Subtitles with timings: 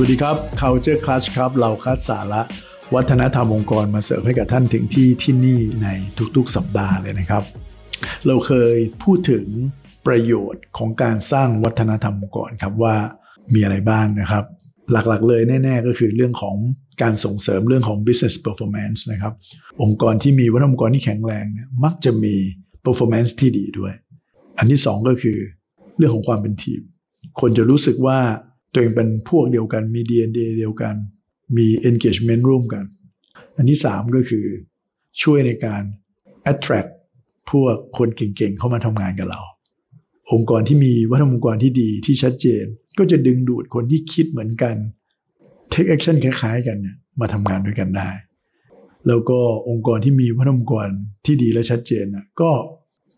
[0.00, 2.42] วัสดีครับ Culture Clash ครับเราคัดสาระ
[2.94, 5.88] วัฒนธรรมองค์กรมาเสิร์ฟให้กับท่านถึงที่ที่นี่ใน
[6.36, 7.42] ทุกๆสัปดาห์เลยนะครับ
[8.26, 9.44] เราเคยพูดถึง
[10.06, 12.94] ประโยชน์ของการสร้างวัฒนธรรมองค์กรครับว่า
[13.54, 14.44] มีอะไรบ้างนะครับ
[14.92, 16.56] หลักๆเลยแน่ ๆ ก็คือเรื่องของ
[17.02, 19.32] การส่งเสริมเรื่องของ business performance นะครับ
[19.82, 22.34] องค์กรที่มีวัฒนธรรมองค์กรที่แข็งแรงเนี่ยมักจะมี
[22.84, 23.92] performance ที่ดีด้วย
[24.58, 25.38] อันที่สองก็คือ
[25.96, 26.80] เรื่องของความเป็นทีม
[27.40, 28.18] คนจะรู้สึกว่า
[28.72, 30.94] ตัวเองเป็นพวกเดียวกันมี DNA เดียวกัน
[31.56, 32.84] มี engagement ร่วมกัน
[33.56, 34.46] อันที่สามก็คือ
[35.22, 35.82] ช่วยในการ
[36.52, 36.90] attract
[37.50, 39.40] พวกคนเก่งๆ เข้ามาทำงานกับเรา
[40.32, 42.64] องค์กรที่มีวัฒนธรรมองค์กรที่ดีที่ชัดเจน
[42.98, 44.76] ก็จะดึงดูดคนที่คิดเหมือนกัน
[45.72, 48.10] take action คล้าย ๆ กันเนี่ยมาทำงานด้วยกันได้
[49.06, 50.88] แล้วก็องค์กรที่มีวัฒนธรรมองค์กร
[51.26, 52.50] ที่ดีและชัดเจนนะก็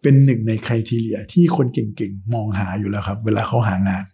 [0.02, 4.04] เป็นหนึ่งในใครทีเลียที่คนเก่งๆ มองหาอยู่แล้วครับ เวลาเขาหางาน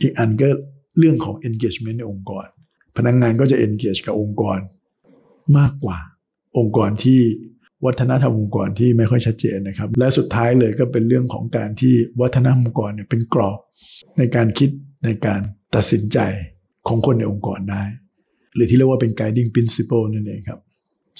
[0.00, 0.48] อีกอันก็
[0.98, 2.46] เรื่องของ engagement ในองค์กร
[2.96, 4.58] พนักงงานก็จะ engage กับองค์กร
[5.58, 5.98] มากกว่า
[6.58, 7.20] องค์กรที่
[7.86, 13.58] วัฒนธรรมองค์กรที่ไม่ค่อยชัดเจนนะครับ และสุดท้ายเลยก็เป็นเรื่องของการที่วัฒนธรรมองค์กรเนี่ยเป็นกรอบ
[14.18, 14.70] ในการคิด
[15.04, 15.40] ในการ
[15.74, 16.18] ตัดสินใจ
[16.88, 17.82] ของคนในองค์กรได้
[18.54, 20.60] หรือที่เรียกว่าเป็น guiding principle นั่นเองครับ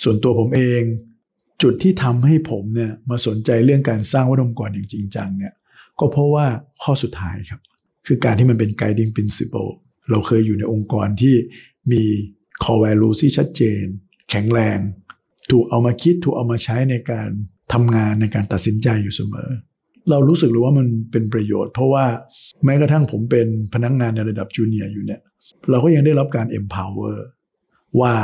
[0.03, 0.83] ส่วนตัวผมเอง
[1.63, 5.55] จุดที่ทำให้ผมเนี่ยมาสนใจเรื่องการสร้างวัฒนธรรมองค์กรอย่างจริงจังเนี่ย
[6.01, 6.47] ก็เพราะว่า
[6.83, 7.61] ข้อสุดท้ายครับ
[8.07, 9.71] คือการที่มันเป็น guiding principle
[10.11, 11.35] เราเคยอยู่ในองค์กรที่
[11.93, 12.03] มี
[12.63, 13.85] core value ที่ชัดเจน
[14.31, 14.79] แข็งแรง
[15.51, 17.31] ถูกเอามาคิดถูกเอามาใช้ในการ
[17.73, 19.51] ทำงานในการตัดสินใจอยู่เสมอ
[20.11, 22.05] เรารู้สึกเลยว่ามันเป็นประโยชน์ เพราะว่า
[22.65, 25.21] แม้กระทั่งผมเป็นพนักงงานในระดับจูเนียร์อยู่เนี่ย
[25.71, 27.15] เราก็ยังได้รับการ empower
[28.01, 28.15] ว่า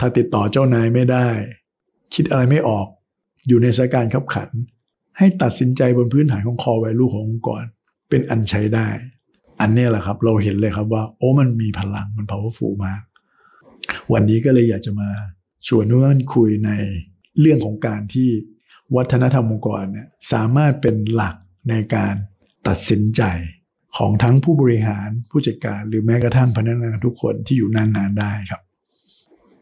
[0.00, 1.28] ถ้าติดต่อเจ้านายไม่ได้
[2.14, 2.86] คิดอะไรไม่ออก
[3.48, 4.50] อยู่ในสถานการณ์ขับขัน
[5.18, 7.62] ให้ตัดสินใจบนพื้นฐานของ core value ขององค์กร
[8.08, 8.88] เป็นอันใช้ได้
[9.62, 13.02] อันนี้แหละครับ เราเห็นเลยครับว่า โอ้มันมีพลังมัน powerful มาก
[14.12, 15.10] วันนี้ก็เลยอยากจะมา
[15.66, 16.70] ชวนทุกท่านคุยใน
[17.40, 18.30] เรื่องของการที่
[18.96, 21.36] วัฒนธรรมองค์กรเนี่ยสามารถเป็นหลัก
[21.70, 22.14] ในการ
[22.68, 23.22] ตัดสินใจ
[23.96, 28.62] ของทั้งผู้บริหารผู้จัดการ หรือแม้กระทั่งพนักงานทุกคนที่อยู่นานๆได้ครับ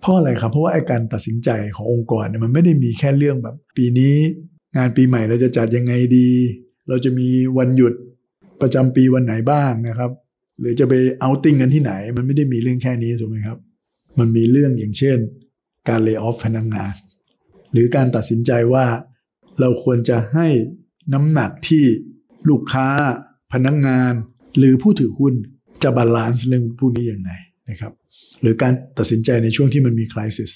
[0.00, 4.14] เพราะอะไรครับเพราะว่าไอ้การตัดสินใจขององค์กรเนี่ยมันไม่ได้มีแค่เรื่องแบบ ปีนี้
[4.76, 6.30] งานปีใหม่เราจะจัดยังไงดี
[6.88, 7.28] เราจะมี
[7.58, 7.94] วันหยุด
[8.62, 10.10] ประจำปีวันไหนบ้างนะครับ
[10.60, 13.58] หรือจะไปเอาติ้งกันที่ไหน มันไม่ได้มีเรื่องแค่นี้ถูกไหมครับ
[14.18, 15.18] มันมีเรื่องอย่างเช่น
[15.88, 16.94] การ lay off พนักงาน
[17.72, 18.86] หรือการตัดสินใจว่า
[19.60, 20.46] เราควรจะให้
[21.12, 21.84] น้ำหนักที่
[22.48, 22.86] ลูกค้า
[23.52, 24.12] พนักงาน
[24.58, 25.34] หรือผู้ถือหุ้น
[25.82, 27.30] จะ balance เรื่องพวกนี้อย่างไร
[27.70, 27.92] นะครับ
[28.40, 30.50] หรือการตัดสินใจในช่วงที่มันมี crisis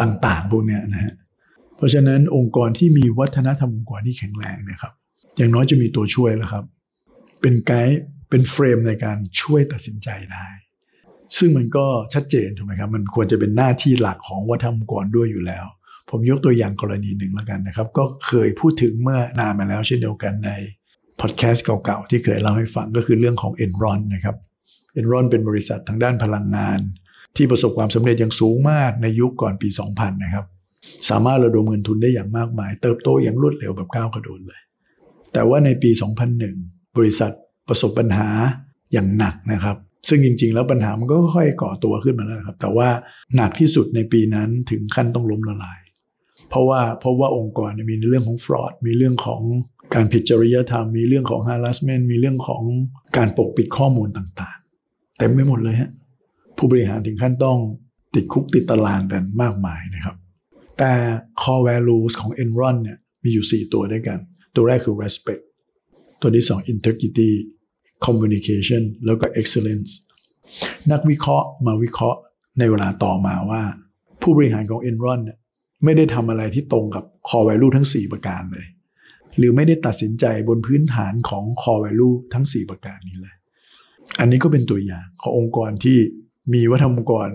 [0.00, 1.14] ต่างๆ พวกนี้นะฮะ
[1.76, 4.92] เพราะฉะนั้นองค์กรที่มีวัฒนธรรมองค์กรที่แข็งแรงนะครับ
[5.36, 6.64] อย่างน้อยจะมีตัวช่วยแล้วครับ
[7.42, 10.46] เป็นไกด์เป็น frame ในการช่วยตัดสินใจได้
[11.38, 15.64] ซึ่งมันก็ชัดเจนถูกไหมครับ มันควรจะเป็นหน้าที่หลักของวัฒนธรรมองค์กรด้วยอยู่แล้ว
[16.10, 20.50] ผมยกตัวอย่างกรณีหนึ่งแล้วกันนะครับ ก็เคยพูดถึงเมื่อนานมาแล้วเช่นเดียวกันใน
[21.20, 24.36] พอดแคสต์เก่าๆ ที่เคยเล่าให้ฟังก็คือเรื่องของ Enron นะครับ
[24.98, 26.80] Enron เป็นบริษัททางด้านพลังงาน
[27.36, 30.46] ที่ประสบความสำเร็จอย่างสูงมากในยุคก่อนปี 2000 นะครับ
[31.10, 34.60] สามารถระดมเงินทุนได้อย่างมากมาย เติบโตอย่างรวดเร็วแบบก้าวกระโดดเลย
[35.32, 35.90] แต่ว่าในปี
[36.34, 37.32] 2001 บริษัท
[37.68, 38.28] ประสบปัญหา
[38.92, 39.76] อย่างหนักนะครับ
[40.08, 42.88] ซึ่งจริง ๆ แล้วปัญหามันก็ค่อยๆก่อตัวขึ้นมาแล้วครับ แต่ว่า
[43.36, 45.80] หนักที่สุดในปีนั้นถึงขั้นต้องล้มละลาย
[46.48, 49.42] เพราะว่าเพราะว่าองค์กรมีเรื่องของ fraud มีเรื่องของ
[49.94, 52.62] การผิดจริยธรรม มีเรื่องของ harassment มีเรื่องของ
[53.16, 55.90] การปกปิดข้อมูลต่างๆเต็มไปหมดเลยฮะ
[56.56, 57.58] ผู้บริหารถึงขั้นต้อง
[58.14, 60.16] ติดคุกติดตารางกันมากมายนะครับ
[60.78, 60.92] แต่
[61.42, 64.18] core values ของ Enron เนี่ยมีอยู่ 4 ตัวด้วยกัน
[64.54, 65.42] ตัวแรกคือ respect
[66.22, 67.30] ตัวที่2 integrity
[68.06, 69.90] communication แล้วก็ excellence
[70.90, 72.18] นักวิเคราะห์มาวิเคราะห์
[72.58, 73.62] ในเวลาต่อมาว่า
[74.22, 75.38] ผู้บริหารของ Enron เนี่ย
[75.84, 78.66] ไม่ได้ทำอะไรที่ตรงกับ core value ทั้ง 4 ประการเลย
[79.36, 83.36] หรือไม่ได้ตัดสินใจบนพื้นฐานของ core value ทั้ง 4 ประการนี้เลย
[84.20, 85.98] อันนี้ก็เป็นตัวอย่างขององค์กรที่
[86.54, 87.28] มีวัฒนธรรมองค์กร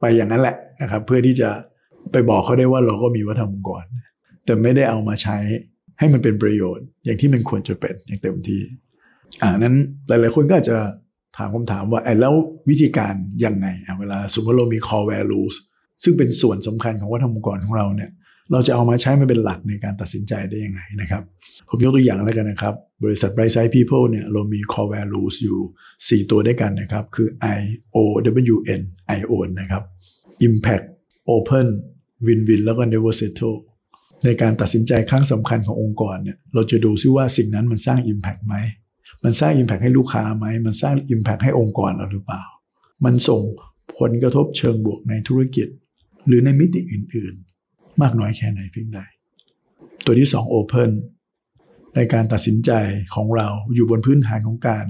[0.00, 1.50] ไปอย่างนั้นแหละนะครับ เพื่อที่จะ
[2.12, 3.84] ไปบอกเขาได้ว่าเราก็มีวัฒนธรรมองค์กร
[4.44, 5.36] แต่ไม่ได้เอามาใช้
[5.98, 8.62] ให้มันเป็นประโยชน์ อย่างที่มันควรจะเป็นอย่างเต็มที่
[9.42, 9.76] อ่านั้น
[10.08, 10.78] หลาย ๆ คนก็อาจจะ
[11.36, 12.34] ถามคำถามว่าไอ้แล้ว
[12.68, 13.14] วิธีการ
[13.44, 15.54] ยังไงอะเวลาสมมติเรามี core values
[16.02, 18.10] ซึ่งเป็นส่วนสำคัญของวัฒนธรรมองค์กรของเราเนี่ย
[18.52, 21.22] เราจะเอามาใช้มันเป็นหลักในการตัดสินใจได้ยังไงนะครับ
[21.68, 22.74] ผมยกตัวอย่างแล้วกันนะครับ
[23.04, 25.58] บริษัท Bright Side People เนี่ยเรามี core values อยู่
[26.24, 27.28] 4 ตัวด้วยกันนะครับ คือ
[27.58, 27.60] I
[27.96, 27.98] O
[28.54, 28.82] W N
[29.18, 29.82] I O N นะครับ
[30.48, 30.86] Impact
[31.34, 31.68] Open
[32.26, 33.56] Win Win แล้วก็ Never Settle
[34.24, 38.54] ในการตัดสินใจครั้งสำคัญขององค์กรเนี่ยเราจะดูซิว่าสิ่งนั้นมันสร้าง Impact ไหม
[39.24, 42.42] มันสร้าง Impact ให้ลูกค้าไหม มันสร้าง Impact ให้องค์กรเราหรือเปล่า
[43.04, 43.42] มันส่ง
[43.98, 45.68] ผลกระทบเชิงบวกในธุรกิจ
[46.26, 47.34] หรือในมิติอื่น
[47.68, 49.00] ๆ มากน้อยแค่ไหนเพียงใด
[50.04, 50.90] ตัวที่ 2 Open
[51.94, 52.70] ในการตัดสินใจ
[53.14, 54.84] ของเราอยู่บนพื้นฐานของการ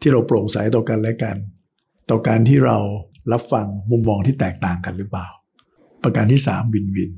[0.00, 1.36] ที่เราโปร่งใสต่อกันและกัน
[2.10, 2.78] ต่อการที่เรา
[3.32, 5.28] รับฟังมุมมองที่แตกต่างกันหรือเปล่า
[6.02, 7.10] ประการที่ 3 วินวิน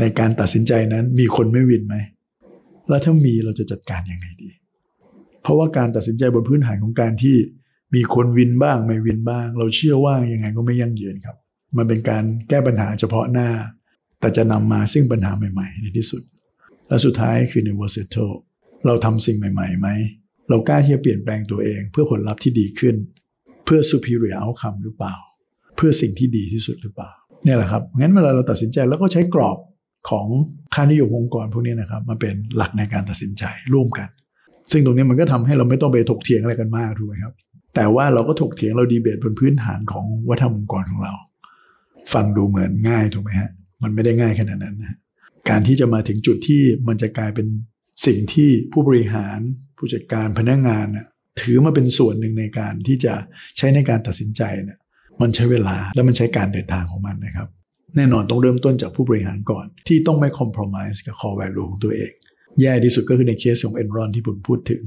[0.00, 1.96] ในการตัดสินใจนั้นมีคนไม่วินไหม
[2.88, 4.50] แล้วถ้ามีเราจะจัดการยังไงดี
[5.42, 7.36] เพราะว่าการตัดสินใจบนพื้นฐานของการที่
[7.94, 11.36] มีคนวินบ้างไม่วินบ้าง เราเชื่อว่ายังไงก็ไม่ยั่งยืนครับ
[11.76, 13.48] มันเป็นการแก้ปัญหาเฉพาะหน้า
[14.20, 16.22] แต่จะนำมาซึ่งปัญหาใหม่ ๆ ในที่สุด
[16.88, 18.30] และสุดท้ายคือ universal
[18.86, 19.88] เราทำสิ่งใหม่ๆไหม
[20.48, 22.94] เรากล้าที่จะเปลี่ยนแปลงตัวเอง เพื่อผลลัพธ์ที่ดีขึ้น
[23.64, 25.14] เพื่อ superior outcome หรือเปล่า
[25.76, 27.10] เพื่อสิ่งที่ดีที่สุดหรือเปล่า
[27.44, 29.58] เนี่ยแหละครับงั้นเวลาเราตัดสินใจแล้วก็ใช้กรอบ
[30.10, 30.26] ของ
[30.74, 34.08] ค่านิยมองค์กรพวกนี้นะครับมาเป็นหลักในการตัดสินใจร่วมกัน
[34.70, 37.34] ซึ่งตรงนี้มันก็ทำให้เราไม่ต้องไปถกเถียงอะไรกันมากถูกไหมครับ
[37.74, 41.14] แต่ว่าเราก็ถกเถียงเราดีเบตบนพื้นฐานของวัฒนธรรมองค์กรของเรา
[42.12, 43.50] ฟังดูเหมือนง่ายถูกไหมฮะ
[43.82, 44.98] มันไม่ได้ง่ายขนาดนั้นนะ
[45.50, 47.46] การที่จะมาถึงจุดที่มันจะกลายเป็น
[48.06, 49.38] สิ่งที่ผู้บริหาร
[49.76, 51.06] ผู้จัดการพนักงานนะ
[51.40, 53.14] ถือมาเป็นส่วนหนึ่งในการที่จะ
[53.56, 54.78] ใช้ในการตัดสินใจเนี่ย
[55.20, 57.48] มันใช้เวลาและมันใช้การเดินทางของมันนะครับ
[57.96, 62.12] แน่นอนต้องเริ่มต้นจากผู้บริหารก่อน ที่ต้องไม่คอมเพลมไพร์กับ core value ของตัวเอง
[62.60, 64.82] แย่ที่สุดก็คือในเคสของ Enron ที่ผมพูดถึง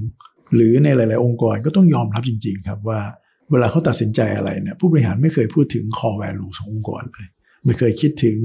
[0.56, 3.00] หรือในหลาย ๆ องค์กรก็ต้องยอมรับจริง ๆ ครับว่า
[3.52, 7.28] เวลาเขาตัดสินใจอะไรเนี่ยผู้บริหารไม่เคยพูดถึง core value ขององค์กรเลย
[7.66, 8.38] ไม่เคยคิดถึง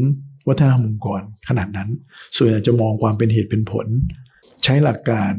[0.48, 1.90] วัฒนธรรมองค์กรขนาดนั้น
[2.36, 3.86] ส่วนใหญ่จะมองความเป็นเหตุเป็นผล
[4.64, 5.32] ใช้หลักการ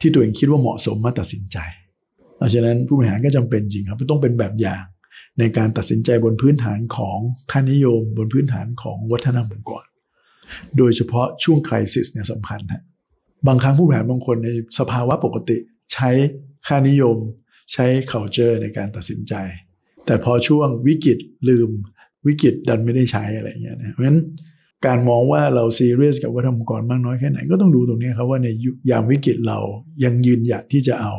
[0.00, 1.58] ที่ตัวเองคิดว่าเหมาะสมมาตัดสินใจ
[2.36, 4.84] เพราะฉะนั้นผู้บริหารก็จำเป็นจริงครับต้องเป็นแบบอย่าง
[5.38, 7.18] ในการตัดสินใจบนพื้นฐานของ
[7.50, 9.84] ค่านิยม บนพื้นฐานของวัฒนธรรมองค์กร
[10.76, 12.82] โดยเฉพาะช่วงคริสิสเนี่ยสำคัญฮะ
[13.46, 15.56] บางครั้งผู้บริหารบางคนในสภาวะปกติ
[15.92, 16.10] ใช้
[16.66, 17.16] ค่านิยม
[17.72, 19.34] ใช้ culture ในการตัดสินใจ
[20.06, 21.18] แต่พอช่วงวิกฤต
[21.48, 21.70] ลืม
[22.26, 24.20] วิกฤตดันไม่ได้ใช้อะไรเงี้ยนะเพราะฉะนั้น
[24.86, 28.48] การมองว่าเราซีเรียสกับวัฒนธรรมองค์กรมากน้อยแค่ไหนก็ต้องดูตรงนี้ครับว่าใน
[28.90, 29.58] ยามวิกฤตเรา
[30.04, 31.14] ยังยืนหยัดที่จะเอา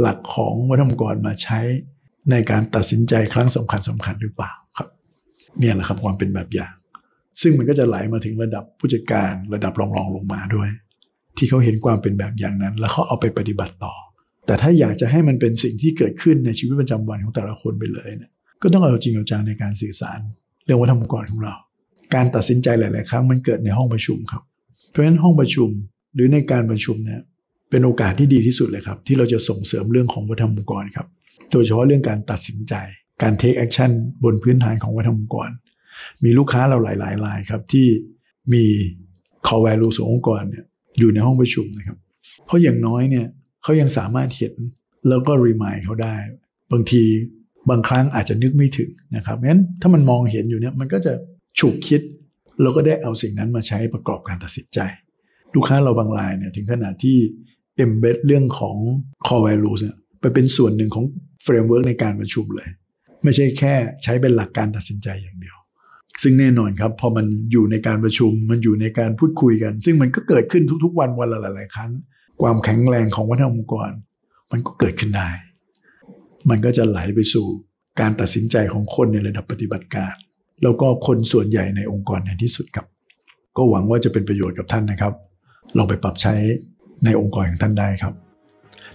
[0.00, 1.60] หลักของวัฒนธรรมองค์กรมาใช้
[2.30, 4.88] ในการตัดสินใจครั้งสำคัญสำคัญหรือเปล่าครับ
[5.58, 6.72] เนี่ยแหละครับความเป็นแบบอย่าง
[7.40, 10.68] ซึ่งมันก็จะไหลมาถึงระดับผู้จัดการระดับรองรองลงมาด้วย
[11.36, 13.94] ที่เขาเห็นความเป็นแบบอย่างนั้น แล้วเขาเอาไปปฏิบัติต่อ
[14.46, 18.30] แต่ถ้าอยากจะให้มันเป็นสิ่งที่เกิดขึ้นในชีวิตประจำวันของแต่ละคนไปเลยเนี่ย
[18.62, 20.20] ก็ต้องเอาจริงเอาจังในการสื่อสาร
[20.64, 21.54] เรื่องวัฒนธรรมองค์กรของเรา
[22.14, 24.42] การตัดสินใจหลาย ๆ ครั้งมันเกิดในห้องประชุมครับ
[24.90, 25.70] เพราะฉะนั้นห้องประชุม
[26.14, 27.20] หรือในการประชุมเนี่ย
[27.70, 31.06] เป็นโอกาสที่ดีที่สุดเลยครับ ที่เราจะส่งเสริมเรื่องของวัฒนธรรมองค์กรครับ
[31.50, 32.74] โดยเฉพาะเรื่องการตัดสินใจ
[33.22, 33.90] การ take action
[34.24, 35.50] บนพื้นฐานของวัฒนธรรมองค์กร
[36.24, 37.86] มีลูกค้าเราหลายๆรายครับที่
[38.52, 38.64] มี
[39.46, 40.64] core value ขององค์กรเนี่ย
[40.98, 41.98] อยู่ในห้องประชุมนะครับ
[42.44, 43.26] เพราะอย่างน้อยเนี่ย
[43.62, 44.54] เขายังสามารถเห็น
[45.08, 46.16] แล้วก็ remind เขาได้
[46.72, 47.02] บางที
[47.70, 51.12] บางครั้งอาจจะนึกไม่ถึงนะครับงั้นถ้ามันมองเห็นอยู่เนี่ยมันก็จะ
[51.58, 52.00] ฉุกคิด
[52.62, 54.78] แล้วก็ได้เอาสิ่งนั้นมาใช้ประกอบการตัดสินใจ
[55.54, 57.18] ลูกค้าเราบางรายเนี่ยถึงขนาดที่
[57.84, 58.76] embed เรื่องของ
[59.26, 61.04] core values เนี่ย ไปเป็นส่วนหนึ่งของ
[61.44, 62.68] framework ในการประชุมเลย
[63.22, 65.56] ไม่ใช่แค่ใช้เป็นหลักการตัดสินใจอย่างเดียว
[66.22, 71.90] ซึ่งแน่นอนครับ พอมันอยู่ในการประชุมมันอยู่ในการพูดคุยกัน ซึ่งมันก็เกิดขึ้นทุกๆ วันวันละหลายๆครั้ง
[72.42, 73.90] ความแข็งแรงของวัฒนธรรมองค์กร
[74.52, 75.30] มันก็เกิดขึ้นได้
[76.50, 77.46] มันก็จะไหลไปสู่
[78.00, 80.14] การตัดสินใจของคนในระดับปฏิบัติการ
[80.62, 82.86] แล้วก็คนส่วนใหญ่ในองค์กรในที่สุดครับ
[83.56, 85.14] ก็หวังว่าจะเป็นประโยชน์กับท่านนะครับ
[85.76, 86.34] ลองไปปรับใช้
[87.04, 88.14] ในองค์กรของท่านได้ครับ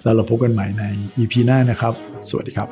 [0.03, 0.83] แล้วเราพบกันใหม่ใน
[1.17, 1.93] EP หน้านะครับ
[2.29, 2.69] สวัสดีครับ